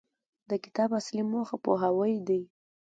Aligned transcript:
د 0.49 0.51
کتاب 0.63 0.89
اصلي 0.99 1.23
موخه 1.31 1.55
پوهاوی 1.65 2.13
دی. 2.27 2.41